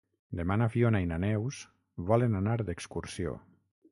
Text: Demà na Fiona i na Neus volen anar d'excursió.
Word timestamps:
Demà 0.37 0.55
na 0.61 0.67
Fiona 0.75 1.01
i 1.03 1.09
na 1.09 1.19
Neus 1.25 1.59
volen 2.11 2.39
anar 2.41 2.57
d'excursió. 2.69 3.37